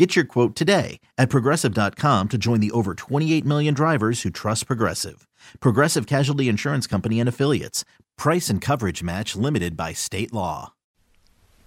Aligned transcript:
Get 0.00 0.16
your 0.16 0.24
quote 0.24 0.56
today 0.56 0.98
at 1.18 1.28
progressive.com 1.28 2.28
to 2.30 2.38
join 2.38 2.60
the 2.60 2.70
over 2.70 2.94
28 2.94 3.44
million 3.44 3.74
drivers 3.74 4.22
who 4.22 4.30
trust 4.30 4.66
Progressive. 4.66 5.28
Progressive 5.60 6.06
Casualty 6.06 6.48
Insurance 6.48 6.86
Company 6.86 7.20
and 7.20 7.28
Affiliates. 7.28 7.84
Price 8.16 8.48
and 8.48 8.62
coverage 8.62 9.02
match 9.02 9.36
limited 9.36 9.76
by 9.76 9.92
state 9.92 10.32
law. 10.32 10.72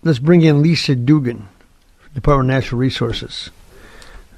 Let's 0.02 0.18
bring 0.18 0.42
in 0.42 0.64
Lisa 0.64 0.96
Dugan, 0.96 1.48
Department 2.16 2.50
of 2.50 2.56
Natural 2.56 2.80
Resources. 2.80 3.52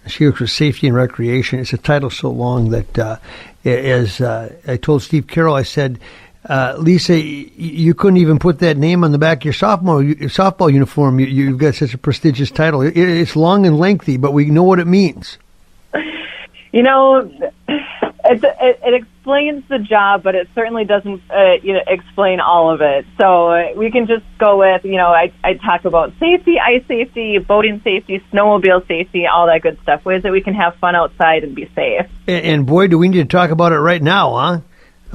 She 0.07 0.25
works 0.25 0.39
for 0.39 0.47
Safety 0.47 0.87
and 0.87 0.95
Recreation. 0.97 1.59
It's 1.59 1.71
a 1.71 1.77
title 1.77 2.09
so 2.09 2.29
long 2.29 2.71
that, 2.71 2.99
uh, 2.99 3.17
as 3.63 4.19
uh, 4.19 4.57
I 4.67 4.75
told 4.75 5.03
Steve 5.03 5.27
Carroll, 5.27 5.55
I 5.55 5.63
said, 5.63 5.99
uh, 6.47 6.75
Lisa, 6.77 7.19
you 7.19 7.93
couldn't 7.95 8.17
even 8.17 8.37
put 8.37 8.59
that 8.59 8.77
name 8.77 9.03
on 9.03 9.11
the 9.11 9.17
back 9.17 9.39
of 9.39 9.45
your 9.45 9.53
sophomore 9.53 10.03
your 10.03 10.29
softball 10.29 10.71
uniform. 10.71 11.19
You, 11.19 11.47
have 11.49 11.57
got 11.57 11.75
such 11.75 11.93
a 11.93 11.97
prestigious 11.97 12.51
title. 12.51 12.81
It, 12.81 12.95
it's 12.95 13.35
long 13.35 13.65
and 13.65 13.79
lengthy, 13.79 14.17
but 14.17 14.31
we 14.31 14.45
know 14.45 14.63
what 14.63 14.79
it 14.79 14.85
means. 14.85 15.37
You 16.71 16.83
know, 16.83 17.31
it, 17.67 18.43
it, 18.43 18.79
it 18.83 18.93
explains 18.93 19.63
the 19.69 19.79
job, 19.79 20.23
but 20.23 20.35
it 20.35 20.49
certainly 20.53 20.83
doesn't 20.83 21.21
uh, 21.31 21.53
you 21.63 21.73
know, 21.73 21.81
explain 21.87 22.39
all 22.39 22.69
of 22.69 22.81
it. 22.81 23.05
So 23.17 23.47
uh, 23.47 23.73
we 23.75 23.91
can 23.91 24.07
just 24.07 24.25
go 24.37 24.59
with, 24.59 24.83
you 24.83 24.97
know, 24.97 25.07
I, 25.07 25.31
I 25.43 25.53
talk 25.53 25.85
about 25.85 26.11
safety, 26.19 26.59
ice 26.59 26.85
safety, 26.87 27.37
boating 27.37 27.81
safety, 27.81 28.21
snowmobile 28.31 28.85
safety, 28.87 29.25
all 29.25 29.47
that 29.47 29.61
good 29.61 29.79
stuff. 29.83 30.03
Ways 30.05 30.23
that 30.23 30.31
we 30.31 30.41
can 30.41 30.53
have 30.53 30.75
fun 30.75 30.95
outside 30.95 31.43
and 31.43 31.55
be 31.55 31.71
safe. 31.73 32.07
And, 32.27 32.45
and 32.45 32.65
boy, 32.65 32.87
do 32.87 32.97
we 32.97 33.07
need 33.07 33.29
to 33.29 33.37
talk 33.37 33.51
about 33.51 33.71
it 33.71 33.79
right 33.79 34.03
now, 34.03 34.35
huh? 34.35 34.59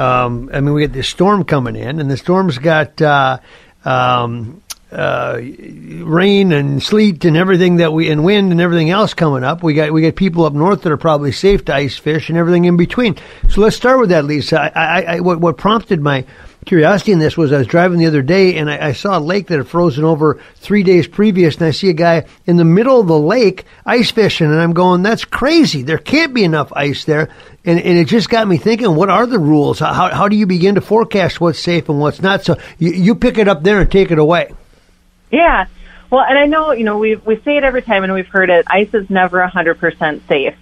Um, 0.01 0.48
I 0.51 0.61
mean, 0.61 0.73
we 0.73 0.81
get 0.81 0.95
this 0.95 1.09
storm 1.09 1.45
coming 1.45 1.77
in, 1.77 2.01
and 2.01 2.11
the 2.11 2.17
storm's 2.17 2.56
got 2.56 3.03
uh, 3.03 3.39
um, 3.84 4.62
uh, 4.91 5.39
rain 5.39 6.53
and 6.53 6.83
sleet 6.83 7.25
and 7.27 7.37
everything 7.37 7.77
that 7.77 7.92
we 7.92 8.11
and 8.11 8.25
wind 8.25 8.51
and 8.51 8.62
everything 8.62 8.89
else 8.89 9.12
coming 9.12 9.45
up. 9.45 9.62
We 9.62 9.75
got 9.75 9.92
we 9.92 10.01
got 10.01 10.17
people 10.17 10.47
up 10.47 10.55
north 10.55 10.83
that 10.83 10.92
are 10.92 10.97
probably 10.97 11.33
safe 11.33 11.67
to 11.67 11.75
ice 11.75 11.98
fish 11.98 12.31
and 12.31 12.39
everything 12.39 12.65
in 12.65 12.79
between. 12.79 13.17
So 13.51 13.61
let's 13.61 13.77
start 13.77 14.01
with 14.01 14.09
that, 14.09 14.25
Lisa. 14.25 14.59
I, 14.61 14.69
I, 14.69 15.03
I 15.03 15.20
what, 15.20 15.39
what 15.39 15.59
prompted 15.59 16.01
my 16.01 16.25
curiosity 16.66 17.12
in 17.12 17.19
this 17.19 17.36
was 17.36 17.53
I 17.53 17.58
was 17.58 17.66
driving 17.66 17.98
the 17.98 18.06
other 18.06 18.22
day 18.22 18.56
and 18.56 18.70
I, 18.70 18.89
I, 18.89 18.92
saw 18.92 19.19
a 19.19 19.20
lake 19.20 19.48
that 19.48 19.58
had 19.58 19.69
frozen 19.69 20.05
over 20.05 20.41
three 20.56 20.83
days 20.83 21.06
previous, 21.06 21.56
and 21.56 21.64
I 21.64 21.70
see 21.70 21.89
a 21.89 21.94
guy 21.94 22.27
in 22.47 22.56
the 22.56 22.64
middle 22.64 23.00
of 23.00 23.06
the 23.06 23.19
lake 23.19 23.64
ice 23.86 24.11
fishing, 24.11 24.46
and 24.46 24.61
I'm 24.61 24.73
going, 24.73 25.02
that's 25.02 25.24
crazy. 25.24 25.83
There 25.83 25.98
can't 25.98 26.35
be 26.35 26.45
enough 26.45 26.73
ice 26.73 27.05
there. 27.05 27.30
And, 27.64 27.79
and 27.79 27.98
it 27.98 28.07
just 28.07 28.29
got 28.30 28.46
me 28.46 28.57
thinking, 28.57 28.95
what 28.95 29.11
are 29.11 29.27
the 29.27 29.39
rules? 29.39 29.79
How, 29.79 30.11
how 30.11 30.29
do 30.29 30.36
you 30.36 30.46
begin 30.46 30.77
to 30.77 30.80
forecast 30.80 31.40
what's 31.40 31.58
safe 31.58 31.89
and 31.89 32.01
what's 32.01 32.23
not? 32.23 32.45
So 32.45 32.57
you, 32.79 32.92
you 32.92 33.14
pick 33.14 33.39
it 33.39 33.48
up 33.48 33.62
there 33.62 33.80
and 33.80 33.90
take 33.90 34.11
it 34.11 34.18
away. 34.18 34.52
Yeah. 35.30 35.67
Well, 36.11 36.24
and 36.24 36.39
I 36.39 36.46
know, 36.46 36.73
you 36.73 36.85
know, 36.85 36.98
we 36.98 37.14
we 37.14 37.36
say 37.42 37.56
it 37.56 37.64
every 37.64 37.83
time 37.83 38.02
and 38.02 38.12
we've 38.12 38.27
heard 38.27 38.51
it, 38.51 38.67
ice 38.68 38.92
is 38.95 39.08
never 39.11 39.39
100% 39.46 40.27
safe. 40.27 40.56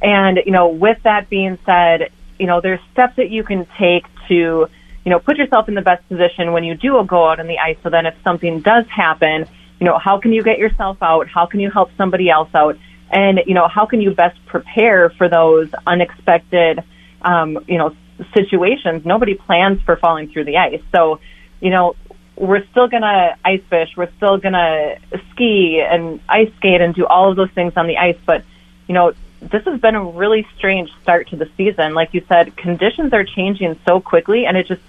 And, 0.00 0.38
you 0.44 0.52
know, 0.52 0.68
with 0.68 1.02
that 1.02 1.28
being 1.30 1.58
said, 1.64 2.10
you 2.38 2.46
know, 2.46 2.60
there's 2.60 2.80
steps 2.92 3.16
that 3.16 3.30
you 3.30 3.42
can 3.42 3.66
take 3.78 4.04
to 4.28 4.68
you 5.04 5.10
know, 5.10 5.18
put 5.18 5.36
yourself 5.36 5.68
in 5.68 5.74
the 5.74 5.82
best 5.82 6.06
position 6.08 6.52
when 6.52 6.64
you 6.64 6.74
do 6.74 7.02
go 7.06 7.28
out 7.28 7.40
on 7.40 7.46
the 7.46 7.58
ice. 7.58 7.76
So 7.82 7.90
then 7.90 8.06
if 8.06 8.14
something 8.24 8.60
does 8.60 8.86
happen, 8.88 9.46
you 9.78 9.84
know, 9.86 9.98
how 9.98 10.18
can 10.18 10.32
you 10.32 10.42
get 10.42 10.58
yourself 10.58 10.98
out? 11.02 11.28
How 11.28 11.46
can 11.46 11.60
you 11.60 11.70
help 11.70 11.90
somebody 11.96 12.30
else 12.30 12.48
out? 12.54 12.78
And, 13.10 13.40
you 13.46 13.54
know, 13.54 13.68
how 13.68 13.86
can 13.86 14.00
you 14.00 14.12
best 14.12 14.38
prepare 14.46 15.10
for 15.10 15.28
those 15.28 15.68
unexpected, 15.86 16.82
um, 17.22 17.64
you 17.68 17.76
know, 17.76 17.94
situations? 18.32 19.04
Nobody 19.04 19.34
plans 19.34 19.82
for 19.82 19.96
falling 19.96 20.30
through 20.30 20.44
the 20.44 20.56
ice. 20.56 20.80
So, 20.90 21.20
you 21.60 21.70
know, 21.70 21.96
we're 22.36 22.66
still 22.68 22.88
going 22.88 23.02
to 23.02 23.36
ice 23.44 23.62
fish. 23.68 23.90
We're 23.96 24.10
still 24.16 24.38
going 24.38 24.54
to 24.54 24.98
ski 25.32 25.84
and 25.86 26.20
ice 26.28 26.50
skate 26.56 26.80
and 26.80 26.94
do 26.94 27.06
all 27.06 27.30
of 27.30 27.36
those 27.36 27.50
things 27.50 27.74
on 27.76 27.86
the 27.86 27.98
ice. 27.98 28.18
But, 28.24 28.42
you 28.88 28.94
know, 28.94 29.12
this 29.40 29.64
has 29.64 29.80
been 29.80 29.94
a 29.94 30.04
really 30.04 30.46
strange 30.56 30.90
start 31.02 31.28
to 31.28 31.36
the 31.36 31.48
season. 31.56 31.94
Like 31.94 32.14
you 32.14 32.24
said, 32.28 32.56
conditions 32.56 33.12
are 33.12 33.24
changing 33.24 33.78
so 33.86 34.00
quickly 34.00 34.46
and 34.46 34.56
it 34.56 34.66
just 34.66 34.80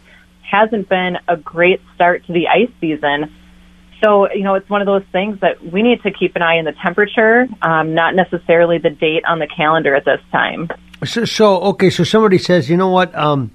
hasn't 0.50 0.89
been 0.89 1.17
a 1.28 1.38
great 1.38 1.81
start 1.95 2.25
to 2.28 2.33
the 2.33 2.47
ice 2.47 2.72
season. 2.79 3.33
So, 4.03 4.31
you 4.31 4.44
know, 4.44 4.56
it's 4.56 4.69
one 4.69 4.81
of 4.81 4.85
those 4.85 5.03
things 5.11 5.39
that 5.39 5.63
we 5.63 5.81
need 5.81 6.01
to 6.03 6.11
keep 6.11 6.35
an 6.35 6.41
eye 6.41 6.57
on 6.57 6.66
the 6.66 6.73
temperature, 6.83 7.47
um, 7.61 7.94
not 7.94 8.13
necessarily 8.13 8.78
the 8.78 8.89
date 8.89 9.23
on 9.25 9.39
the 9.39 9.47
calendar 9.47 9.95
at 9.95 10.06
this 10.06 10.19
time. 10.31 10.69
So, 11.06 11.25
so 11.25 11.61
okay, 11.61 11.89
so 11.89 12.03
somebody 12.03 12.38
says, 12.38 12.69
you 12.69 12.78
know 12.78 12.89
what? 12.89 13.16
Um, 13.16 13.51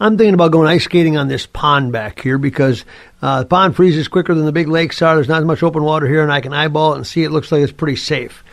I'm 0.00 0.18
thinking 0.18 0.34
about 0.34 0.50
going 0.50 0.68
ice 0.68 0.84
skating 0.84 1.16
on 1.16 1.28
this 1.28 1.46
pond 1.46 1.92
back 1.92 2.20
here 2.20 2.38
because 2.38 2.84
uh, 3.22 3.40
the 3.40 3.46
pond 3.46 3.76
freezes 3.76 4.08
quicker 4.08 4.34
than 4.34 4.44
the 4.44 4.52
big 4.52 4.68
lakes 4.68 5.02
are. 5.02 5.14
There's 5.14 5.28
not 5.28 5.40
as 5.40 5.46
much 5.46 5.62
open 5.62 5.82
water 5.82 6.06
here, 6.06 6.22
and 6.22 6.32
I 6.32 6.40
can 6.40 6.52
eyeball 6.52 6.94
it 6.94 6.96
and 6.96 7.06
see 7.06 7.22
it 7.22 7.30
looks 7.30 7.52
like 7.52 7.62
it's 7.62 7.72
pretty 7.72 7.96
safe. 7.96 8.44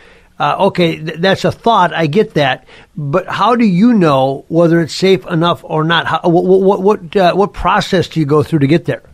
Uh, 0.42 0.56
okay, 0.58 0.96
th- 0.96 1.20
that's 1.20 1.44
a 1.44 1.52
thought. 1.52 1.94
I 1.94 2.08
get 2.08 2.34
that, 2.34 2.66
but 2.96 3.28
how 3.28 3.54
do 3.54 3.64
you 3.64 3.94
know 3.94 4.44
whether 4.48 4.80
it's 4.80 4.92
safe 4.92 5.24
enough 5.26 5.62
or 5.62 5.84
not? 5.84 6.08
How, 6.08 6.20
what 6.24 6.42
what 6.44 6.82
what, 6.82 7.16
uh, 7.16 7.32
what 7.34 7.52
process 7.52 8.08
do 8.08 8.18
you 8.18 8.26
go 8.26 8.42
through 8.42 8.58
to 8.58 8.66
get 8.66 8.84
there? 8.84 9.04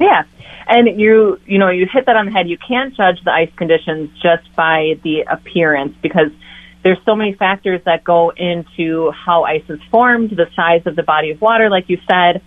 Yeah, 0.00 0.22
and 0.68 0.98
you 0.98 1.38
you 1.44 1.58
know 1.58 1.68
you 1.68 1.86
hit 1.92 2.06
that 2.06 2.16
on 2.16 2.24
the 2.24 2.32
head. 2.32 2.48
You 2.48 2.56
can't 2.56 2.94
judge 2.94 3.22
the 3.22 3.30
ice 3.30 3.50
conditions 3.54 4.18
just 4.22 4.50
by 4.56 4.98
the 5.04 5.26
appearance 5.30 5.94
because 6.00 6.30
there's 6.82 6.96
so 7.04 7.14
many 7.14 7.34
factors 7.34 7.82
that 7.84 8.02
go 8.02 8.30
into 8.30 9.10
how 9.10 9.44
ice 9.44 9.68
is 9.68 9.80
formed, 9.90 10.30
the 10.30 10.46
size 10.56 10.86
of 10.86 10.96
the 10.96 11.02
body 11.02 11.32
of 11.32 11.40
water, 11.42 11.68
like 11.68 11.90
you 11.90 11.98
said. 12.10 12.40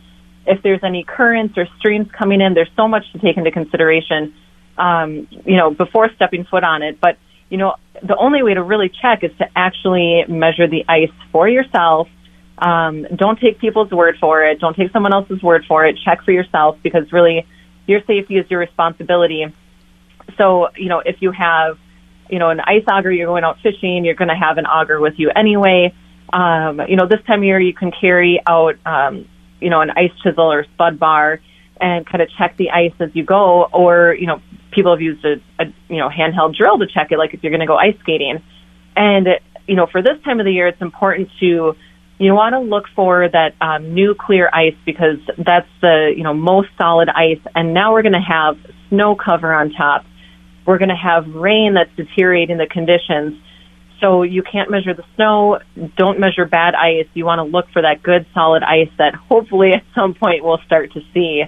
If 0.48 0.64
there's 0.64 0.84
any 0.84 1.04
currents 1.04 1.60
or 1.60 1.68
streams 1.78 2.10
coming 2.12 2.42
in, 2.42 2.56
there's 2.56 2.74
so 2.76 2.88
much 2.88 3.04
to 3.12 3.20
take 3.20 3.38
into 3.38 3.52
consideration. 3.52 4.34
Um, 4.80 5.28
you 5.46 5.58
know, 5.58 5.70
before 5.70 6.10
stepping 6.16 6.44
foot 6.44 6.64
on 6.64 6.82
it, 6.82 7.00
but 7.00 7.18
you 7.50 7.58
know, 7.58 7.76
the 8.02 8.16
only 8.18 8.44
way 8.44 8.54
to 8.54 8.64
really 8.64 8.90
check 8.90 9.24
is 9.24 9.32
to 9.38 9.46
actually 9.56 10.26
measure 10.28 10.68
the 10.68 10.86
ice 10.88 11.12
for 11.32 11.48
yourself. 11.48 12.08
Um, 12.58 13.04
don't 13.16 13.40
take 13.40 13.60
people's 13.60 13.92
word 13.92 14.18
for 14.20 14.44
it. 14.44 14.60
Don't 14.60 14.76
take 14.76 14.92
someone 14.92 15.14
else's 15.14 15.42
word 15.44 15.66
for 15.68 15.86
it. 15.86 15.98
Check 16.04 16.24
for 16.24 16.32
yourself 16.32 16.78
because 16.82 17.12
really 17.12 17.46
your 17.86 18.02
safety 18.06 18.38
is 18.38 18.50
your 18.50 18.60
responsibility. 18.60 19.46
So, 20.38 20.70
you 20.76 20.90
know, 20.90 21.00
if 21.00 21.22
you 21.22 21.32
have, 21.32 21.78
you 22.30 22.40
know, 22.40 22.50
an 22.50 22.60
ice 22.62 22.84
auger, 22.88 23.12
you're 23.12 23.28
going 23.28 23.44
out 23.44 23.60
fishing, 23.62 24.06
you're 24.06 24.16
going 24.16 24.30
to 24.30 24.36
have 24.36 24.58
an 24.58 24.66
auger 24.66 25.00
with 25.00 25.14
you 25.18 25.30
anyway. 25.36 25.94
Um, 26.34 26.82
you 26.88 26.96
know, 26.96 27.08
this 27.08 27.22
time 27.28 27.40
of 27.40 27.46
year 27.46 27.60
you 27.60 27.74
can 27.74 27.92
carry 27.92 28.42
out, 28.48 28.76
um, 28.86 29.28
you 29.62 29.70
know, 29.70 29.82
an 29.82 29.92
ice 29.92 30.12
chisel 30.24 30.52
or 30.52 30.64
spud 30.74 31.00
bar 31.00 31.40
and 31.80 32.06
kind 32.06 32.22
of 32.22 32.30
check 32.38 32.58
the 32.58 32.72
ice 32.72 32.94
as 33.00 33.10
you 33.14 33.24
go, 33.24 33.66
or 33.66 34.16
you 34.18 34.28
know, 34.28 34.42
people 34.72 34.92
have 34.92 35.02
used 35.02 35.24
a, 35.26 35.36
a 35.60 35.66
you 35.90 35.98
know 35.98 36.10
handheld 36.10 36.56
drill 36.56 36.80
to 36.80 36.88
check 36.88 37.12
it, 37.12 37.18
like 37.18 37.34
if 37.34 37.44
you're 37.44 37.52
going 37.52 37.62
to 37.62 37.68
go 37.68 37.78
ice 37.78 37.96
skating. 38.02 38.42
And 38.96 39.28
you 39.68 39.76
know, 39.76 39.88
for 39.88 40.02
this 40.02 40.22
time 40.24 40.40
of 40.40 40.46
the 40.46 40.52
year, 40.52 40.68
it's 40.68 40.82
important 40.82 41.30
to 41.40 41.76
you 42.18 42.34
want 42.34 42.54
to 42.54 42.60
look 42.60 42.86
for 42.96 43.28
that 43.28 43.56
um, 43.60 43.94
new 43.94 44.16
clear 44.16 44.50
ice 44.54 44.76
because 44.86 45.18
that's 45.38 45.68
the 45.82 46.14
you 46.16 46.24
know 46.24 46.34
most 46.34 46.70
solid 46.78 47.10
ice. 47.10 47.42
And 47.54 47.74
now 47.74 47.94
we're 47.94 48.04
going 48.04 48.14
to 48.14 48.20
have 48.20 48.58
snow 48.90 49.16
cover 49.16 49.54
on 49.54 49.72
top. 49.72 50.06
We're 50.66 50.78
going 50.78 50.90
to 50.90 50.96
have 50.96 51.28
rain 51.28 51.76
that's 51.76 51.96
deteriorating 51.96 52.58
the 52.58 52.68
conditions. 52.68 53.42
So 54.02 54.24
you 54.24 54.44
can't 54.44 54.70
measure 54.70 54.94
the 54.94 55.06
snow. 55.16 55.60
Don't 55.96 56.20
measure 56.20 56.46
bad 56.46 56.76
ice. 56.76 57.08
You 57.14 57.26
want 57.26 57.40
to 57.40 57.44
look 57.44 57.70
for 57.72 57.82
that 57.82 58.04
good 58.04 58.26
solid 58.34 58.64
ice 58.64 58.90
that 58.98 59.16
hopefully 59.16 59.72
at 59.74 59.84
some 59.94 60.14
point 60.14 60.44
we'll 60.44 60.60
start 60.66 60.94
to 60.94 61.02
see 61.14 61.44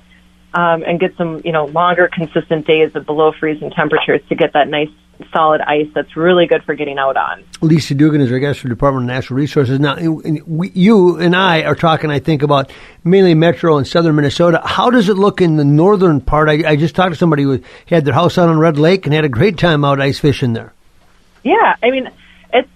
um, 0.53 0.83
and 0.83 0.99
get 0.99 1.15
some, 1.17 1.41
you 1.43 1.51
know, 1.51 1.65
longer 1.65 2.09
consistent 2.11 2.65
days 2.65 2.95
of 2.95 3.05
below 3.05 3.31
freezing 3.31 3.71
temperatures 3.71 4.21
to 4.29 4.35
get 4.35 4.53
that 4.53 4.67
nice 4.67 4.89
solid 5.33 5.61
ice 5.61 5.87
that's 5.95 6.15
really 6.15 6.45
good 6.45 6.63
for 6.63 6.75
getting 6.75 6.97
out 6.97 7.17
on. 7.17 7.43
Lisa 7.61 7.95
Dugan 7.95 8.21
is 8.21 8.31
our 8.31 8.39
guest 8.39 8.59
from 8.59 8.69
the 8.69 8.75
Department 8.75 9.05
of 9.05 9.15
Natural 9.15 9.37
Resources. 9.37 9.79
Now, 9.79 9.97
we, 9.97 10.69
you 10.69 11.17
and 11.17 11.35
I 11.35 11.63
are 11.63 11.75
talking, 11.75 12.11
I 12.11 12.19
think, 12.19 12.43
about 12.43 12.71
mainly 13.03 13.33
metro 13.33 13.77
and 13.77 13.87
southern 13.87 14.15
Minnesota. 14.15 14.61
How 14.63 14.89
does 14.89 15.09
it 15.09 15.15
look 15.15 15.41
in 15.41 15.55
the 15.55 15.65
northern 15.65 16.21
part? 16.21 16.49
I, 16.49 16.69
I 16.69 16.75
just 16.75 16.95
talked 16.95 17.13
to 17.13 17.17
somebody 17.17 17.43
who 17.43 17.61
had 17.87 18.05
their 18.05 18.13
house 18.13 18.37
out 18.37 18.49
on 18.49 18.59
Red 18.59 18.77
Lake 18.77 19.05
and 19.05 19.13
had 19.13 19.25
a 19.25 19.29
great 19.29 19.57
time 19.57 19.83
out 19.83 19.99
ice 19.99 20.19
fishing 20.19 20.53
there. 20.53 20.73
Yeah, 21.43 21.75
I 21.81 21.89
mean, 21.91 22.09
it's 22.53 22.69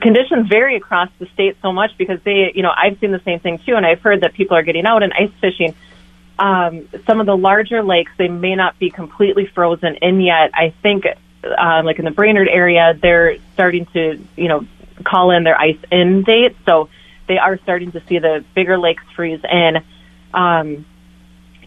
conditions 0.00 0.48
vary 0.48 0.76
across 0.76 1.08
the 1.18 1.26
state 1.32 1.56
so 1.62 1.72
much 1.72 1.92
because 1.96 2.20
they, 2.24 2.52
you 2.54 2.62
know, 2.62 2.70
I've 2.76 2.98
seen 3.00 3.12
the 3.12 3.22
same 3.24 3.40
thing 3.40 3.58
too, 3.64 3.74
and 3.74 3.86
I've 3.86 4.00
heard 4.00 4.20
that 4.22 4.34
people 4.34 4.56
are 4.56 4.62
getting 4.62 4.84
out 4.86 5.02
and 5.02 5.12
ice 5.12 5.32
fishing. 5.40 5.74
Um, 6.38 6.88
some 7.06 7.20
of 7.20 7.26
the 7.26 7.36
larger 7.36 7.82
lakes, 7.82 8.10
they 8.18 8.28
may 8.28 8.54
not 8.54 8.78
be 8.78 8.90
completely 8.90 9.46
frozen 9.46 9.96
in 9.96 10.20
yet. 10.20 10.50
I 10.54 10.74
think 10.82 11.04
uh, 11.06 11.82
like 11.84 11.98
in 11.98 12.04
the 12.04 12.10
Brainerd 12.10 12.48
area, 12.48 12.98
they're 13.00 13.36
starting 13.52 13.86
to, 13.86 14.18
you 14.36 14.48
know, 14.48 14.66
call 15.04 15.30
in 15.30 15.44
their 15.44 15.58
ice 15.60 15.78
in 15.92 16.22
date. 16.22 16.56
So 16.64 16.88
they 17.28 17.38
are 17.38 17.58
starting 17.58 17.92
to 17.92 18.02
see 18.06 18.18
the 18.18 18.44
bigger 18.54 18.78
lakes 18.78 19.04
freeze 19.14 19.40
in. 19.44 19.82
Um, 20.32 20.84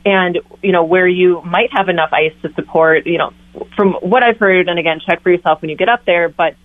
and, 0.05 0.39
you 0.61 0.71
know, 0.71 0.85
where 0.85 1.07
you 1.07 1.41
might 1.41 1.71
have 1.73 1.89
enough 1.89 2.13
ice 2.13 2.33
to 2.41 2.53
support, 2.53 3.05
you 3.07 3.17
know, 3.17 3.33
from 3.75 3.93
what 3.93 4.23
I've 4.23 4.37
heard, 4.37 4.69
and 4.69 4.79
again, 4.79 5.01
check 5.05 5.21
for 5.21 5.29
yourself 5.29 5.61
when 5.61 5.69
you 5.69 5.75
get 5.75 5.89
up 5.89 6.05
there, 6.05 6.29
but, 6.29 6.55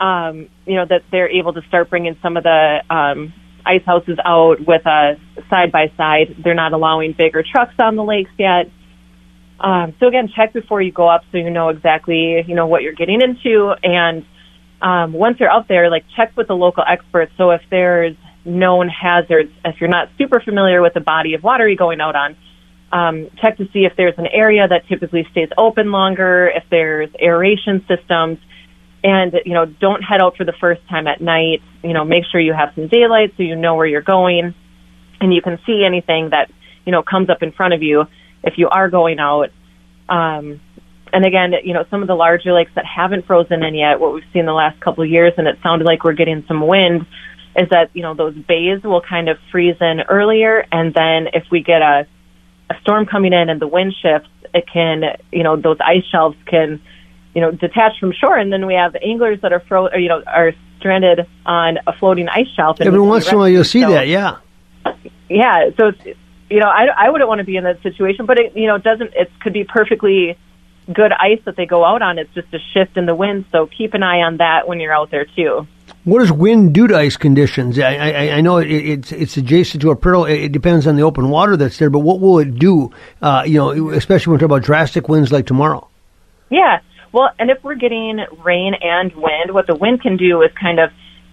um, 0.00 0.48
you 0.66 0.74
know, 0.74 0.84
that 0.84 1.04
they're 1.10 1.28
able 1.28 1.52
to 1.52 1.62
start 1.62 1.90
bringing 1.90 2.16
some 2.22 2.36
of 2.36 2.42
the, 2.42 2.82
um, 2.90 3.32
ice 3.68 3.84
houses 3.84 4.18
out 4.24 4.58
with 4.66 4.84
a 4.86 5.18
side 5.50 5.70
by 5.70 5.92
side. 5.96 6.36
They're 6.42 6.54
not 6.54 6.72
allowing 6.72 7.12
bigger 7.12 7.42
trucks 7.42 7.74
on 7.78 7.96
the 7.96 8.04
lakes 8.04 8.30
yet. 8.38 8.70
Um, 9.60 9.94
so 10.00 10.06
again, 10.06 10.28
check 10.34 10.52
before 10.52 10.80
you 10.80 10.92
go 10.92 11.08
up 11.08 11.24
so 11.32 11.38
you 11.38 11.50
know 11.50 11.68
exactly 11.68 12.44
you 12.46 12.54
know 12.54 12.66
what 12.66 12.82
you're 12.82 12.94
getting 12.94 13.20
into. 13.20 13.74
And 13.82 14.24
um, 14.80 15.12
once 15.12 15.40
you're 15.40 15.50
out 15.50 15.68
there, 15.68 15.90
like 15.90 16.04
check 16.16 16.36
with 16.36 16.48
the 16.48 16.54
local 16.54 16.84
experts. 16.86 17.32
So 17.36 17.50
if 17.50 17.62
there's 17.70 18.16
known 18.44 18.88
hazards, 18.88 19.52
if 19.64 19.80
you're 19.80 19.90
not 19.90 20.08
super 20.16 20.40
familiar 20.40 20.80
with 20.80 20.94
the 20.94 21.00
body 21.00 21.34
of 21.34 21.42
water 21.42 21.68
you're 21.68 21.76
going 21.76 22.00
out 22.00 22.16
on, 22.16 22.36
um, 22.90 23.28
check 23.42 23.58
to 23.58 23.68
see 23.72 23.84
if 23.84 23.94
there's 23.96 24.16
an 24.16 24.26
area 24.26 24.66
that 24.66 24.86
typically 24.88 25.26
stays 25.30 25.48
open 25.58 25.90
longer, 25.90 26.50
if 26.54 26.64
there's 26.70 27.10
aeration 27.20 27.84
systems, 27.86 28.38
and 29.02 29.32
you 29.44 29.54
know 29.54 29.66
don't 29.66 30.02
head 30.02 30.20
out 30.20 30.36
for 30.36 30.44
the 30.44 30.54
first 30.60 30.80
time 30.88 31.06
at 31.06 31.20
night. 31.20 31.62
You 31.82 31.92
know 31.92 32.04
make 32.04 32.24
sure 32.30 32.40
you 32.40 32.52
have 32.52 32.74
some 32.74 32.88
daylight 32.88 33.34
so 33.36 33.42
you 33.42 33.56
know 33.56 33.76
where 33.76 33.86
you're 33.86 34.02
going, 34.02 34.54
and 35.20 35.34
you 35.34 35.42
can 35.42 35.58
see 35.66 35.84
anything 35.84 36.30
that 36.30 36.50
you 36.84 36.92
know 36.92 37.02
comes 37.02 37.30
up 37.30 37.42
in 37.42 37.52
front 37.52 37.74
of 37.74 37.82
you 37.82 38.04
if 38.42 38.54
you 38.56 38.68
are 38.68 38.88
going 38.88 39.18
out. 39.18 39.50
Um, 40.08 40.60
and 41.12 41.24
again, 41.24 41.52
you 41.64 41.74
know, 41.74 41.84
some 41.90 42.02
of 42.02 42.08
the 42.08 42.14
larger 42.14 42.52
lakes 42.52 42.70
that 42.74 42.84
haven't 42.84 43.26
frozen 43.26 43.62
in 43.62 43.74
yet, 43.74 44.00
what 44.00 44.12
we've 44.14 44.24
seen 44.32 44.46
the 44.46 44.52
last 44.52 44.80
couple 44.80 45.04
of 45.04 45.10
years, 45.10 45.32
and 45.36 45.46
it 45.46 45.56
sounded 45.62 45.84
like 45.84 46.04
we're 46.04 46.12
getting 46.12 46.44
some 46.46 46.66
wind, 46.66 47.06
is 47.56 47.68
that, 47.70 47.90
you 47.94 48.02
know, 48.02 48.14
those 48.14 48.34
bays 48.34 48.82
will 48.82 49.00
kind 49.00 49.28
of 49.28 49.38
freeze 49.50 49.76
in 49.80 50.00
earlier. 50.08 50.64
And 50.70 50.94
then 50.94 51.28
if 51.32 51.44
we 51.50 51.62
get 51.62 51.82
a, 51.82 52.06
a 52.70 52.74
storm 52.82 53.06
coming 53.06 53.32
in 53.32 53.48
and 53.48 53.60
the 53.60 53.66
wind 53.66 53.94
shifts, 54.00 54.28
it 54.54 54.64
can, 54.72 55.02
you 55.32 55.42
know, 55.42 55.56
those 55.56 55.78
ice 55.80 56.04
shelves 56.10 56.36
can, 56.46 56.80
you 57.38 57.44
know, 57.44 57.52
detached 57.52 58.00
from 58.00 58.12
shore. 58.12 58.36
And 58.36 58.52
then 58.52 58.66
we 58.66 58.74
have 58.74 58.96
anglers 58.96 59.40
that 59.42 59.52
are, 59.52 59.60
fro- 59.60 59.86
or, 59.86 59.98
you 59.98 60.08
know, 60.08 60.20
are 60.26 60.54
stranded 60.78 61.24
on 61.46 61.78
a 61.86 61.92
floating 61.92 62.28
ice 62.28 62.48
shelf. 62.56 62.80
Every 62.80 62.98
once 62.98 63.28
in 63.28 63.34
a 63.36 63.38
while 63.38 63.48
you'll 63.48 63.62
see 63.62 63.82
so, 63.82 63.90
that, 63.90 64.08
yeah. 64.08 64.38
Yeah. 65.28 65.70
So 65.76 65.88
it's, 65.88 66.18
you 66.50 66.58
know, 66.58 66.66
I, 66.66 66.86
I 67.06 67.10
wouldn't 67.10 67.28
want 67.28 67.38
to 67.38 67.44
be 67.44 67.56
in 67.56 67.62
that 67.62 67.80
situation, 67.84 68.26
but 68.26 68.40
it, 68.40 68.56
you 68.56 68.66
know, 68.66 68.76
doesn't, 68.78 69.14
it 69.14 69.30
could 69.40 69.52
be 69.52 69.62
perfectly 69.62 70.36
good 70.92 71.12
ice 71.12 71.38
that 71.44 71.54
they 71.54 71.66
go 71.66 71.84
out 71.84 72.02
on. 72.02 72.18
It's 72.18 72.34
just 72.34 72.52
a 72.52 72.58
shift 72.74 72.96
in 72.96 73.06
the 73.06 73.14
wind. 73.14 73.44
So 73.52 73.68
keep 73.68 73.94
an 73.94 74.02
eye 74.02 74.22
on 74.22 74.38
that 74.38 74.66
when 74.66 74.80
you're 74.80 74.92
out 74.92 75.12
there 75.12 75.26
too. 75.26 75.68
What 76.02 76.18
does 76.18 76.32
wind 76.32 76.74
do 76.74 76.88
to 76.88 76.96
ice 76.96 77.16
conditions? 77.16 77.78
I, 77.78 77.94
I, 77.94 78.30
I 78.38 78.40
know 78.40 78.58
it, 78.58 78.68
it's 78.68 79.12
it's 79.12 79.36
adjacent 79.36 79.82
to 79.82 79.90
a 79.90 79.96
priddle. 79.96 80.28
It 80.28 80.50
depends 80.50 80.86
on 80.88 80.96
the 80.96 81.02
open 81.02 81.28
water 81.28 81.56
that's 81.56 81.78
there, 81.78 81.90
but 81.90 82.00
what 82.00 82.18
will 82.18 82.40
it 82.40 82.58
do? 82.58 82.90
Uh, 83.22 83.44
you 83.46 83.58
know, 83.58 83.90
especially 83.90 84.30
when 84.30 84.38
we 84.38 84.40
talk 84.40 84.46
about 84.46 84.62
drastic 84.62 85.08
winds 85.08 85.30
like 85.30 85.46
tomorrow. 85.46 85.86
Yeah, 86.50 86.80
well, 87.12 87.30
and 87.38 87.50
if 87.50 87.62
we're 87.62 87.76
getting 87.76 88.18
rain 88.44 88.74
and 88.80 89.14
wind, 89.14 89.52
what 89.52 89.66
the 89.66 89.74
wind 89.74 90.02
can 90.02 90.16
do 90.16 90.42
is 90.42 90.50
kind 90.60 90.78
of, 90.78 90.90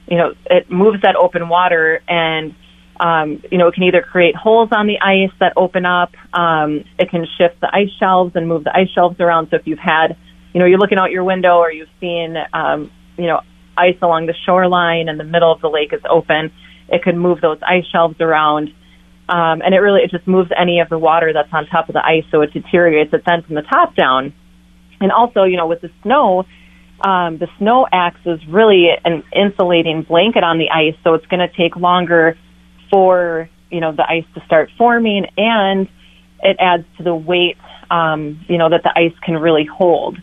you 0.07 0.18
know, 0.18 0.33
it 0.45 0.69
moves 0.69 1.01
that 1.01 1.16
open 1.16 1.50
water 1.50 2.01
and 2.07 2.56
um, 3.00 3.44
you 3.51 3.57
know, 3.57 3.68
it 3.68 3.74
can 3.74 3.83
either 3.83 4.01
create 4.01 4.36
holes 4.36 4.69
on 4.72 4.88
the 4.88 5.00
ice 5.01 5.36
that 5.39 5.54
open 5.57 5.86
up. 5.86 6.13
Um, 6.33 6.86
it 6.98 7.10
can 7.10 7.25
shift 7.38 7.60
the 7.60 7.69
ice 7.74 7.89
shelves 8.00 8.36
and 8.36 8.48
move 8.48 8.63
the 8.63 8.75
ice 8.75 8.89
shelves 8.89 9.19
around. 9.19 9.50
So 9.50 9.57
if 9.57 9.68
you've 9.68 9.80
had, 9.80 10.16
you 10.54 10.60
know, 10.60 10.66
you're 10.66 10.80
looking 10.80 10.98
out 10.98 11.12
your 11.12 11.24
window 11.24 11.57
or 11.57 11.72
you've 11.72 11.89
seen, 12.00 12.38
um, 12.54 12.92
you 13.18 13.27
know, 13.27 13.42
ice 13.77 13.98
along 14.01 14.27
the 14.27 14.33
shoreline 14.45 15.10
and 15.10 15.19
the 15.19 15.25
middle 15.25 15.51
of 15.51 15.60
the 15.60 15.69
lake 15.69 15.92
is 15.92 16.01
open, 16.10 16.54
it 16.88 17.04
could 17.04 17.18
move 17.18 17.42
those 17.42 17.60
ice 17.62 17.86
shelves 17.92 18.16
around. 18.22 18.69
Um, 19.27 19.62
and 19.62 19.74
it 19.74 19.80
really, 19.80 20.01
it 20.01 20.12
just 20.12 20.27
moves 20.27 20.51
any 20.56 20.80
of 20.80 20.88
the 20.88 21.00
water 21.00 21.33
that's 21.33 21.51
on 21.51 21.66
top 21.66 21.89
of 21.89 21.94
the 21.94 22.06
ice 22.06 22.24
so 22.31 22.42
it 22.42 22.54
deteriorates 22.54 23.12
it 23.12 23.24
then 23.25 23.42
from 23.42 23.56
the 23.56 23.63
top 23.63 23.95
down. 23.95 24.33
And 25.02 25.12
also, 25.12 25.44
you 25.44 25.58
know, 25.58 25.68
with 25.68 25.82
the 25.82 25.92
snow, 26.04 26.46
um, 27.02 27.38
the 27.38 27.48
snow 27.58 27.88
acts 27.92 28.26
as 28.26 28.46
really 28.48 28.88
an 29.04 29.24
insulating 29.34 30.04
blanket 30.04 30.44
on 30.44 30.58
the 30.58 30.70
ice, 30.70 30.96
so 31.04 31.14
it's 31.14 31.26
going 31.28 31.48
to 31.48 31.54
take 31.56 31.76
longer 31.76 32.38
for 32.90 33.50
you 33.70 33.82
know 33.82 33.92
the 33.92 34.10
ice 34.10 34.26
to 34.36 34.46
start 34.46 34.70
forming, 34.78 35.26
and 35.38 35.90
it 36.42 36.58
adds 36.60 36.86
to 36.98 37.04
the 37.04 37.14
weight 37.14 37.58
um, 37.92 38.40
you 38.48 38.58
know 38.58 38.70
that 38.70 38.84
the 38.84 38.98
ice 38.98 39.14
can 39.22 39.36
really 39.36 39.66
hold. 39.66 40.18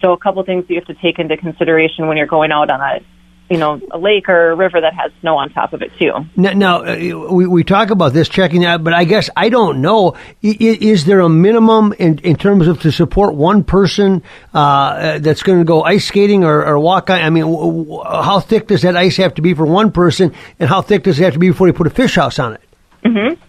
So 0.00 0.12
a 0.12 0.18
couple 0.18 0.42
things 0.44 0.66
you 0.68 0.76
have 0.76 0.86
to 0.86 0.94
take 0.94 1.18
into 1.18 1.36
consideration 1.36 2.06
when 2.06 2.16
you're 2.16 2.26
going 2.26 2.52
out 2.52 2.70
on 2.70 2.80
a 2.80 3.00
you 3.50 3.58
know 3.58 3.80
a 3.90 3.98
lake 3.98 4.28
or 4.28 4.52
a 4.52 4.56
river 4.56 4.80
that 4.80 4.94
has 4.94 5.12
snow 5.20 5.36
on 5.36 5.50
top 5.50 5.72
of 5.72 5.82
it 5.82 5.92
too. 5.98 6.12
Now, 6.36 6.52
now 6.52 6.84
uh, 6.84 7.28
we, 7.30 7.46
we 7.46 7.64
talk 7.64 7.90
about 7.90 8.12
this 8.12 8.28
checking 8.28 8.62
that, 8.62 8.82
but 8.82 8.94
I 8.94 9.04
guess 9.04 9.28
I 9.36 9.48
don't 9.48 9.82
know. 9.82 10.16
Is, 10.42 10.56
is 10.78 11.04
there 11.04 11.20
a 11.20 11.28
minimum 11.28 11.92
in, 11.98 12.18
in 12.18 12.36
terms 12.36 12.66
of 12.68 12.80
to 12.82 12.92
support 12.92 13.34
one 13.34 13.64
person 13.64 14.22
uh, 14.52 15.18
that's 15.18 15.42
going 15.42 15.58
to 15.58 15.64
go 15.64 15.82
ice 15.82 16.06
skating 16.06 16.44
or, 16.44 16.64
or 16.64 16.78
walk? 16.78 17.10
I 17.10 17.28
mean, 17.30 17.44
w- 17.44 17.84
w- 17.84 18.02
how 18.04 18.40
thick 18.40 18.68
does 18.68 18.82
that 18.82 18.96
ice 18.96 19.16
have 19.18 19.34
to 19.34 19.42
be 19.42 19.54
for 19.54 19.66
one 19.66 19.92
person, 19.92 20.34
and 20.58 20.68
how 20.68 20.82
thick 20.82 21.02
does 21.02 21.20
it 21.20 21.24
have 21.24 21.34
to 21.34 21.38
be 21.38 21.50
before 21.50 21.66
you 21.66 21.72
put 21.74 21.86
a 21.86 21.90
fish 21.90 22.14
house 22.16 22.38
on 22.38 22.54
it? 22.54 22.60
Mm-hmm. 23.04 23.40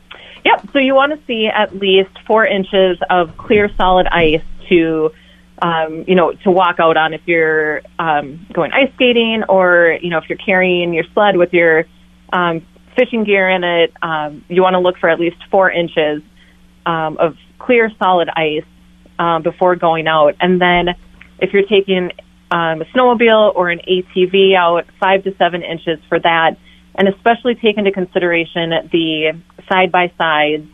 Yep. 0.44 0.70
So 0.74 0.80
you 0.80 0.94
want 0.94 1.18
to 1.18 1.26
see 1.26 1.48
at 1.48 1.76
least 1.76 2.12
four 2.28 2.46
inches 2.46 2.98
of 3.10 3.38
clear 3.38 3.70
solid 3.78 4.08
ice 4.08 4.44
to 4.70 5.12
um, 5.62 6.04
you 6.08 6.16
know, 6.16 6.34
to 6.44 6.52
walk 6.52 6.80
out 6.80 6.98
on 6.98 7.14
if 7.14 7.22
you're 7.26 7.82
um, 7.98 8.46
going 8.54 8.72
ice 8.74 8.92
skating 8.96 9.44
or, 9.48 9.98
you 10.02 10.10
know, 10.10 10.18
if 10.18 10.26
you're 10.28 10.38
carrying 10.38 10.94
your 10.94 11.06
sled 11.14 11.38
with 11.38 11.54
your 11.54 11.86
um, 12.34 12.66
fishing 12.98 13.24
gear 13.24 13.50
in 13.50 13.64
it, 13.64 13.94
um, 14.02 14.44
you 14.50 14.62
want 14.62 14.74
to 14.74 14.80
look 14.80 14.98
for 14.98 15.10
at 15.10 15.20
least 15.20 15.38
four 15.50 15.72
inches 15.72 16.22
um, 16.86 17.18
of 17.18 17.36
clear 17.60 17.90
solid 17.98 18.30
ice 18.30 18.66
um, 19.18 19.44
before 19.44 19.76
going 19.76 20.08
out. 20.08 20.36
And 20.40 20.60
then 20.62 20.90
if 21.40 21.54
you're 21.54 21.68
taking 21.68 22.12
um, 22.52 22.82
a 22.82 22.86
snowmobile 22.86 23.56
or 23.56 23.70
an 23.70 23.80
ATV 23.80 24.56
out, 24.56 24.86
five 25.00 25.24
to 25.24 25.36
seven 25.38 25.64
inches 25.64 26.00
for 26.10 26.20
that. 26.20 26.58
And 26.98 27.10
especially 27.10 27.56
take 27.56 27.78
into 27.78 27.92
consideration 27.92 28.70
the 28.92 29.34
side 29.70 29.92
by 29.92 30.12
sides. 30.18 30.68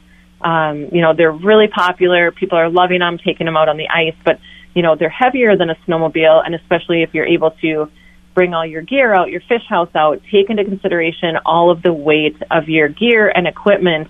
Um, 0.43 0.89
you 0.91 1.01
know, 1.01 1.13
they're 1.15 1.31
really 1.31 1.67
popular. 1.67 2.31
People 2.31 2.57
are 2.57 2.69
loving 2.69 2.99
them, 2.99 3.17
taking 3.17 3.45
them 3.45 3.57
out 3.57 3.69
on 3.69 3.77
the 3.77 3.87
ice, 3.89 4.15
but 4.25 4.39
you 4.73 4.81
know, 4.81 4.95
they're 4.95 5.09
heavier 5.09 5.57
than 5.57 5.69
a 5.69 5.75
snowmobile, 5.87 6.41
and 6.45 6.55
especially 6.55 7.03
if 7.03 7.13
you're 7.13 7.25
able 7.25 7.51
to 7.61 7.91
bring 8.33 8.53
all 8.53 8.65
your 8.65 8.81
gear 8.81 9.13
out, 9.13 9.29
your 9.29 9.41
fish 9.41 9.63
house 9.67 9.89
out, 9.95 10.21
take 10.31 10.49
into 10.49 10.63
consideration 10.63 11.35
all 11.45 11.69
of 11.69 11.81
the 11.81 11.91
weight 11.91 12.37
of 12.49 12.69
your 12.69 12.87
gear 12.87 13.29
and 13.29 13.47
equipment 13.47 14.07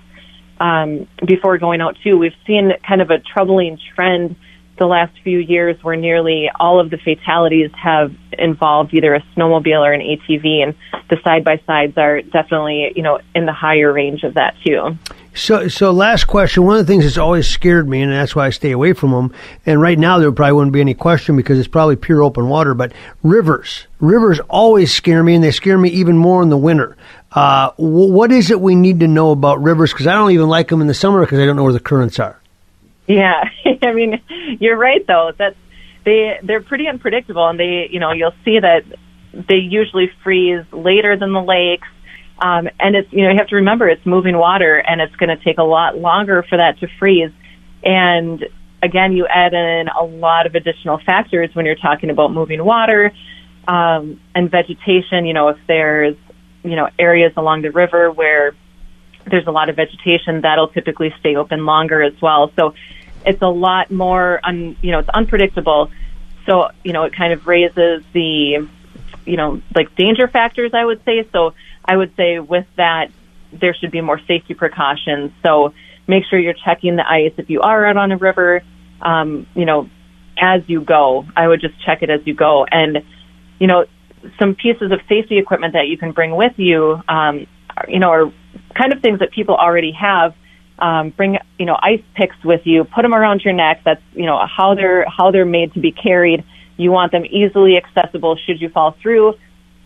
um, 0.60 1.08
before 1.26 1.58
going 1.58 1.82
out 1.82 1.98
too. 2.04 2.18
We've 2.18 2.36
seen 2.46 2.72
kind 2.88 3.02
of 3.02 3.10
a 3.10 3.20
troubling 3.20 3.80
trend 3.96 4.36
the 4.78 4.86
last 4.86 5.14
few 5.24 5.38
years 5.38 5.78
where 5.84 5.96
nearly 5.96 6.50
all 6.60 6.80
of 6.80 6.90
the 6.90 6.98
fatalities 6.98 7.70
have 7.74 8.14
involved 8.38 8.94
either 8.94 9.14
a 9.14 9.22
snowmobile 9.36 9.80
or 9.80 9.94
an 9.94 10.02
ATV, 10.02 10.64
and 10.64 10.76
the 11.10 11.18
side 11.24 11.44
by 11.44 11.62
sides 11.68 11.98
are 11.98 12.22
definitely 12.22 12.92
you 12.96 13.04
know 13.04 13.20
in 13.36 13.46
the 13.46 13.54
higher 13.54 13.92
range 13.92 14.24
of 14.24 14.36
that 14.36 14.56
too. 14.66 14.98
So, 15.34 15.70
so 15.70 15.92
last 15.92 16.26
question. 16.26 16.64
One 16.64 16.78
of 16.78 16.86
the 16.86 16.92
things 16.92 17.06
that's 17.06 17.18
always 17.18 17.48
scared 17.48 17.88
me, 17.88 18.02
and 18.02 18.12
that's 18.12 18.36
why 18.36 18.48
I 18.48 18.50
stay 18.50 18.72
away 18.72 18.94
from 18.94 19.12
them. 19.12 19.34
And 19.66 19.82
right 19.82 19.98
now, 19.98 20.20
there 20.20 20.32
probably 20.32 20.54
wouldn't 20.54 20.74
be 20.74 20.82
any 20.82 20.94
question 20.94 21.38
because 21.38 21.58
it's 21.58 21.70
probably 21.70 21.96
pure 21.96 22.22
open 22.22 22.50
water. 22.50 22.74
But 22.74 22.92
rivers, 23.24 23.88
rivers 24.00 24.40
always 24.50 24.94
scare 24.94 25.24
me, 25.24 25.36
and 25.36 25.44
they 25.44 25.52
scare 25.52 25.78
me 25.78 25.90
even 25.90 26.18
more 26.18 26.42
in 26.44 26.50
the 26.50 26.58
winter. 26.58 26.98
Uh, 27.32 27.72
what 27.78 28.32
is 28.32 28.52
it 28.52 28.60
we 28.60 28.76
need 28.76 29.00
to 29.00 29.08
know 29.08 29.32
about 29.32 29.64
rivers? 29.64 29.94
Because 29.94 30.08
I 30.08 30.14
don't 30.14 30.32
even 30.32 30.50
like 30.50 30.68
them 30.68 30.82
in 30.82 30.88
the 30.88 30.94
summer 30.94 31.22
because 31.22 31.40
I 31.40 31.46
don't 31.46 31.56
know 31.56 31.64
where 31.64 31.74
the 31.74 31.80
currents 31.80 32.20
are. 32.20 32.38
Yeah, 33.08 33.50
I 33.82 33.94
mean, 33.94 34.22
you're 34.60 34.78
right 34.78 35.06
though. 35.08 35.32
That 35.38 35.56
they 36.04 36.40
they're 36.44 36.62
pretty 36.62 36.88
unpredictable, 36.88 37.48
and 37.48 37.60
they 37.60 37.88
you 37.90 38.00
know 38.00 38.12
you'll 38.12 38.36
see 38.44 38.60
that 38.60 38.84
they 39.34 39.56
usually 39.56 40.12
freeze 40.24 40.66
later 40.74 41.16
than 41.16 41.32
the 41.32 41.42
lakes. 41.42 41.88
Um, 42.42 42.68
and 42.80 42.96
it's 42.96 43.14
you 43.14 43.24
know 43.24 43.30
you 43.30 43.38
have 43.38 43.50
to 43.50 43.58
remember 43.58 43.88
it's 43.88 44.06
moving 44.06 44.36
water, 44.36 44.76
and 44.78 45.00
it's 45.00 45.16
going 45.16 45.30
to 45.30 45.42
take 45.44 45.60
a 45.60 45.64
lot 45.64 45.98
longer 45.98 46.44
for 46.50 46.58
that 46.58 46.80
to 46.80 46.88
freeze. 46.98 47.32
And 47.84 48.44
again, 48.82 49.14
you 49.14 49.28
add 49.28 49.54
in 49.54 49.88
a 49.88 50.04
lot 50.04 50.48
of 50.48 50.56
additional 50.56 51.00
factors 51.06 51.52
when 51.54 51.66
you're 51.66 51.76
talking 51.76 52.10
about 52.10 52.34
moving 52.34 52.64
water 52.66 53.12
um, 53.68 54.20
and 54.34 54.50
vegetation. 54.50 55.26
You 55.26 55.34
know, 55.34 55.50
if 55.50 55.58
there's 55.68 56.16
you 56.64 56.76
know 56.76 56.90
areas 56.98 57.34
along 57.38 57.62
the 57.62 57.72
river 57.72 58.12
where 58.12 58.56
there's 59.30 59.46
a 59.46 59.52
lot 59.52 59.70
of 59.70 59.76
vegetation, 59.76 60.42
that'll 60.42 60.70
typically 60.70 61.14
stay 61.20 61.36
open 61.36 61.66
longer 61.66 62.02
as 62.02 62.20
well. 62.22 62.52
So 62.56 62.74
it's 63.24 63.42
a 63.44 63.50
lot 63.50 63.92
more, 63.92 64.40
un, 64.44 64.76
you 64.82 64.92
know, 64.92 65.00
it's 65.00 65.10
unpredictable. 65.10 65.92
So 66.48 66.70
you 66.84 66.94
know, 66.94 67.04
it 67.04 67.16
kind 67.16 67.34
of 67.34 67.46
raises 67.46 68.04
the 68.14 68.68
you 69.26 69.38
know 69.38 69.62
like 69.76 69.96
danger 69.96 70.28
factors. 70.28 70.72
I 70.74 70.84
would 70.84 71.04
say. 71.06 71.28
So 71.32 71.54
I 71.86 71.98
would 71.98 72.16
say 72.16 72.40
with 72.40 72.66
that, 72.78 73.12
there 73.52 73.74
should 73.74 73.92
be 73.92 74.02
more 74.02 74.20
safety 74.28 74.54
precautions. 74.54 75.32
So 75.44 75.74
make 76.08 76.24
sure 76.30 76.40
you're 76.40 76.54
checking 76.54 76.96
the 76.96 77.08
ice 77.08 77.34
if 77.38 77.50
you 77.50 77.62
are 77.62 77.86
out 77.86 77.98
on 77.98 78.12
a 78.12 78.18
river. 78.18 78.62
Um, 79.02 79.48
you 79.56 79.66
know, 79.66 79.90
as 80.40 80.62
you 80.68 80.82
go, 80.82 81.26
I 81.36 81.48
would 81.48 81.62
just 81.62 81.74
check 81.86 82.02
it 82.02 82.10
as 82.10 82.22
you 82.26 82.34
go. 82.34 82.66
And 82.66 83.04
you 83.60 83.68
know, 83.68 83.86
some 84.40 84.56
pieces 84.56 84.92
of 84.92 85.00
safety 85.08 85.38
equipment 85.38 85.74
that 85.74 85.88
you 85.88 85.98
can 85.98 86.12
bring 86.12 86.36
with 86.36 86.54
you, 86.58 87.02
um, 87.08 87.48
you 87.88 88.00
know, 88.00 88.10
are 88.10 88.34
kind 88.76 88.94
of 88.94 89.02
things 89.02 89.20
that 89.20 89.32
people 89.32 89.56
already 89.56 89.92
have. 89.92 90.36
Um, 90.80 91.12
bring 91.12 91.38
you 91.60 91.68
know 91.68 91.78
ice 91.80 92.02
picks 92.16 92.44
with 92.44 92.62
you, 92.66 92.86
put 92.86 93.04
them 93.04 93.14
around 93.14 93.42
your 93.42 93.54
neck. 93.54 93.82
That's 93.86 94.02
you 94.14 94.26
know 94.26 94.40
how 94.48 94.74
they're 94.74 95.06
how 95.08 95.30
they're 95.30 95.46
made 95.46 95.74
to 95.76 95.80
be 95.80 95.92
carried. 95.92 96.44
You 96.78 96.92
want 96.92 97.12
them 97.12 97.24
easily 97.26 97.78
accessible 97.78 98.36
should 98.36 98.60
you 98.60 98.70
fall 98.70 98.96
through. 99.00 99.36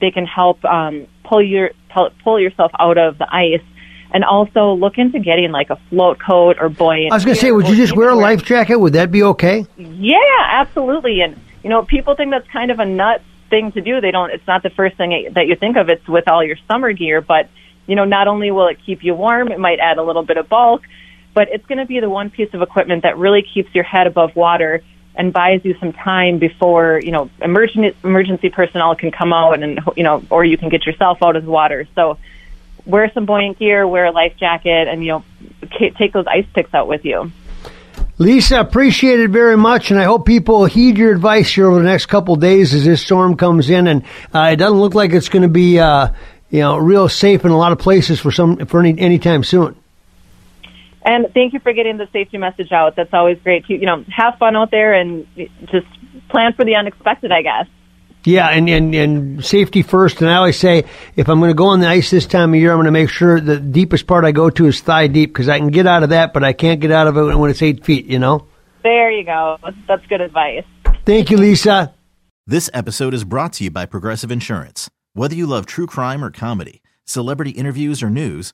They 0.01 0.11
can 0.11 0.25
help 0.25 0.63
um, 0.65 1.07
pull 1.23 1.41
your 1.41 1.71
pull, 1.89 2.09
pull 2.23 2.39
yourself 2.39 2.71
out 2.79 2.97
of 2.97 3.17
the 3.17 3.27
ice 3.33 3.63
and 4.11 4.23
also 4.23 4.73
look 4.73 4.97
into 4.97 5.19
getting 5.19 5.51
like 5.51 5.69
a 5.69 5.75
float 5.89 6.19
coat 6.19 6.57
or 6.59 6.69
buoyant. 6.69 7.11
I 7.11 7.15
was 7.15 7.25
going 7.25 7.35
to 7.35 7.41
say, 7.41 7.51
would 7.51 7.67
you 7.67 7.75
just 7.75 7.95
wear 7.95 8.09
a 8.09 8.15
life 8.15 8.43
jacket? 8.43 8.77
Would 8.77 8.93
that 8.93 9.11
be 9.11 9.23
okay? 9.23 9.65
Yeah, 9.77 10.17
absolutely. 10.41 11.21
And 11.21 11.39
you 11.63 11.69
know, 11.69 11.83
people 11.83 12.15
think 12.15 12.31
that's 12.31 12.47
kind 12.49 12.71
of 12.71 12.79
a 12.79 12.85
nuts 12.85 13.23
thing 13.49 13.71
to 13.73 13.81
do. 13.81 14.01
They 14.01 14.11
don't. 14.11 14.31
It's 14.31 14.45
not 14.47 14.63
the 14.63 14.69
first 14.69 14.97
thing 14.97 15.31
that 15.33 15.47
you 15.47 15.55
think 15.55 15.77
of. 15.77 15.89
It's 15.89 16.07
with 16.07 16.27
all 16.27 16.43
your 16.43 16.57
summer 16.67 16.93
gear, 16.93 17.21
but 17.21 17.49
you 17.87 17.95
know, 17.95 18.05
not 18.05 18.27
only 18.27 18.51
will 18.51 18.67
it 18.67 18.77
keep 18.85 19.03
you 19.03 19.13
warm, 19.13 19.51
it 19.51 19.59
might 19.59 19.79
add 19.79 19.97
a 19.97 20.03
little 20.03 20.23
bit 20.23 20.37
of 20.37 20.49
bulk, 20.49 20.83
but 21.33 21.49
it's 21.51 21.65
going 21.65 21.77
to 21.77 21.85
be 21.85 21.99
the 21.99 22.09
one 22.09 22.29
piece 22.29 22.53
of 22.53 22.61
equipment 22.61 23.03
that 23.03 23.17
really 23.17 23.43
keeps 23.43 23.73
your 23.75 23.83
head 23.83 24.07
above 24.07 24.35
water 24.35 24.83
and 25.15 25.31
buys 25.31 25.61
you 25.63 25.75
some 25.79 25.93
time 25.93 26.39
before 26.39 26.99
you 27.03 27.11
know 27.11 27.29
emergency 27.41 27.97
emergency 28.03 28.49
personnel 28.49 28.95
can 28.95 29.11
come 29.11 29.33
out 29.33 29.61
and 29.61 29.79
you 29.95 30.03
know 30.03 30.23
or 30.29 30.43
you 30.43 30.57
can 30.57 30.69
get 30.69 30.85
yourself 30.85 31.19
out 31.21 31.35
of 31.35 31.45
the 31.45 31.51
water. 31.51 31.87
So 31.95 32.17
wear 32.85 33.11
some 33.13 33.25
buoyant 33.25 33.59
gear, 33.59 33.87
wear 33.87 34.05
a 34.05 34.11
life 34.11 34.35
jacket, 34.37 34.87
and 34.87 35.03
you 35.03 35.11
know 35.11 35.23
take 35.97 36.13
those 36.13 36.27
ice 36.27 36.45
picks 36.53 36.73
out 36.73 36.87
with 36.87 37.05
you. 37.05 37.31
Lisa, 38.17 38.61
appreciate 38.61 39.19
it 39.19 39.29
very 39.29 39.57
much, 39.57 39.91
and 39.91 39.99
I 39.99 40.03
hope 40.03 40.25
people 40.25 40.63
heed 40.65 40.97
your 40.97 41.11
advice 41.11 41.53
here 41.53 41.67
over 41.67 41.79
the 41.79 41.85
next 41.85 42.05
couple 42.05 42.37
days 42.37 42.73
as 42.73 42.85
this 42.85 43.01
storm 43.01 43.35
comes 43.35 43.69
in. 43.69 43.87
And 43.87 44.03
uh, 44.33 44.51
it 44.53 44.55
doesn't 44.55 44.79
look 44.79 44.95
like 44.95 45.11
it's 45.11 45.27
going 45.27 45.41
to 45.43 45.49
be, 45.49 45.79
uh, 45.79 46.13
you 46.49 46.61
know, 46.61 46.77
real 46.77 47.09
safe 47.09 47.43
in 47.43 47.51
a 47.51 47.57
lot 47.57 47.73
of 47.73 47.79
places 47.79 48.21
for 48.21 48.31
some 48.31 48.65
for 48.67 48.79
any 48.79 48.97
anytime 48.97 49.43
soon. 49.43 49.75
And 51.05 51.27
thank 51.33 51.53
you 51.53 51.59
for 51.59 51.71
getting 51.71 51.97
the 51.97 52.07
safety 52.11 52.37
message 52.37 52.71
out. 52.71 52.95
That's 52.95 53.13
always 53.13 53.37
great. 53.43 53.65
To, 53.67 53.73
you 53.73 53.85
know, 53.85 54.03
have 54.09 54.39
fun 54.39 54.55
out 54.55 54.71
there 54.71 54.93
and 54.93 55.27
just 55.71 55.85
plan 56.29 56.53
for 56.53 56.65
the 56.65 56.75
unexpected, 56.75 57.31
I 57.31 57.43
guess. 57.43 57.67
Yeah, 58.23 58.47
and, 58.47 58.67
and, 58.67 58.95
and 58.95 59.45
safety 59.45 59.83
first. 59.83 60.19
And 60.19 60.31
I 60.31 60.37
always 60.37 60.57
say, 60.57 60.85
if 61.15 61.29
I'm 61.29 61.37
going 61.37 61.51
to 61.51 61.55
go 61.55 61.67
on 61.67 61.79
the 61.79 61.87
ice 61.87 62.09
this 62.09 62.25
time 62.25 62.55
of 62.55 62.59
year, 62.59 62.71
I'm 62.71 62.77
going 62.77 62.85
to 62.85 62.91
make 62.91 63.11
sure 63.11 63.39
the 63.39 63.59
deepest 63.59 64.07
part 64.07 64.25
I 64.25 64.31
go 64.31 64.49
to 64.49 64.65
is 64.65 64.81
thigh 64.81 65.05
deep 65.05 65.29
because 65.29 65.47
I 65.47 65.59
can 65.59 65.67
get 65.67 65.85
out 65.85 66.01
of 66.01 66.09
that, 66.09 66.33
but 66.33 66.43
I 66.43 66.51
can't 66.51 66.81
get 66.81 66.89
out 66.89 67.05
of 67.05 67.17
it 67.17 67.37
when 67.37 67.51
it's 67.51 67.61
eight 67.61 67.85
feet, 67.85 68.07
you 68.07 68.17
know? 68.17 68.47
There 68.81 69.11
you 69.11 69.25
go. 69.25 69.59
That's 69.87 70.05
good 70.07 70.21
advice. 70.21 70.63
Thank 71.05 71.29
you, 71.29 71.37
Lisa. 71.37 71.93
This 72.47 72.67
episode 72.73 73.13
is 73.13 73.23
brought 73.23 73.53
to 73.53 73.63
you 73.63 73.69
by 73.69 73.85
Progressive 73.85 74.31
Insurance. 74.31 74.89
Whether 75.13 75.35
you 75.35 75.45
love 75.45 75.67
true 75.67 75.85
crime 75.85 76.23
or 76.23 76.31
comedy, 76.31 76.81
celebrity 77.05 77.51
interviews 77.51 78.01
or 78.01 78.09
news, 78.09 78.53